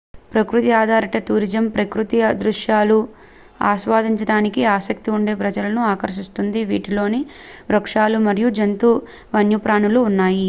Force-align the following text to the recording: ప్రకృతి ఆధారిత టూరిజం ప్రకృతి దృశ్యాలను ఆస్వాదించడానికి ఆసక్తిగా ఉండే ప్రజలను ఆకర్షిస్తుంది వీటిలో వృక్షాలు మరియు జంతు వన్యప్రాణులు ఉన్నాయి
ప్రకృతి 0.31 0.69
ఆధారిత 0.75 1.17
టూరిజం 1.25 1.65
ప్రకృతి 1.73 2.19
దృశ్యాలను 2.39 2.97
ఆస్వాదించడానికి 3.63 4.61
ఆసక్తిగా 4.71 5.15
ఉండే 5.17 5.33
ప్రజలను 5.41 5.81
ఆకర్షిస్తుంది 5.89 6.61
వీటిలో 6.69 7.03
వృక్షాలు 7.69 8.19
మరియు 8.27 8.49
జంతు 8.57 8.91
వన్యప్రాణులు 9.35 10.01
ఉన్నాయి 10.09 10.39